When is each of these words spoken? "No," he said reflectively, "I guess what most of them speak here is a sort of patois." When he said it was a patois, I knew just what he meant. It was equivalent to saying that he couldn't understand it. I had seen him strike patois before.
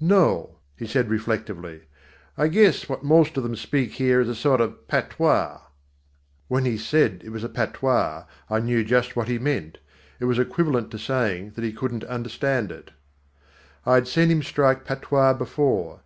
"No," 0.00 0.58
he 0.76 0.86
said 0.86 1.10
reflectively, 1.10 1.80
"I 2.38 2.46
guess 2.46 2.88
what 2.88 3.02
most 3.02 3.36
of 3.36 3.42
them 3.42 3.56
speak 3.56 3.94
here 3.94 4.20
is 4.20 4.28
a 4.28 4.34
sort 4.36 4.60
of 4.60 4.86
patois." 4.86 5.58
When 6.46 6.64
he 6.64 6.78
said 6.78 7.20
it 7.24 7.30
was 7.30 7.42
a 7.42 7.48
patois, 7.48 8.24
I 8.48 8.60
knew 8.60 8.84
just 8.84 9.16
what 9.16 9.26
he 9.26 9.40
meant. 9.40 9.78
It 10.20 10.26
was 10.26 10.38
equivalent 10.38 10.92
to 10.92 10.98
saying 11.00 11.54
that 11.56 11.64
he 11.64 11.72
couldn't 11.72 12.04
understand 12.04 12.70
it. 12.70 12.92
I 13.84 13.94
had 13.94 14.06
seen 14.06 14.30
him 14.30 14.44
strike 14.44 14.84
patois 14.84 15.32
before. 15.34 15.98